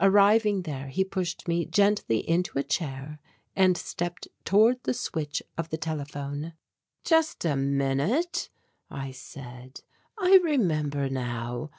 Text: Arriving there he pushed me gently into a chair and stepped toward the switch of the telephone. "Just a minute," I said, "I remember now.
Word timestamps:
Arriving 0.00 0.62
there 0.62 0.86
he 0.88 1.04
pushed 1.04 1.46
me 1.46 1.66
gently 1.66 2.26
into 2.26 2.58
a 2.58 2.62
chair 2.62 3.18
and 3.54 3.76
stepped 3.76 4.26
toward 4.42 4.82
the 4.84 4.94
switch 4.94 5.42
of 5.58 5.68
the 5.68 5.76
telephone. 5.76 6.54
"Just 7.04 7.44
a 7.44 7.56
minute," 7.56 8.48
I 8.88 9.10
said, 9.10 9.82
"I 10.18 10.40
remember 10.42 11.10
now. 11.10 11.72